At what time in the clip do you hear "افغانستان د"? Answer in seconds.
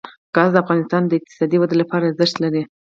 0.63-1.11